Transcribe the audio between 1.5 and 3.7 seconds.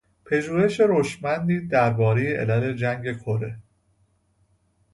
دربارهی علل جنگ کره